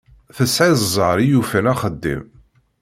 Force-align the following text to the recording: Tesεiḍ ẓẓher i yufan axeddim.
Tesεiḍ 0.35 0.77
ẓẓher 0.93 1.17
i 1.21 1.27
yufan 1.31 1.71
axeddim. 1.73 2.23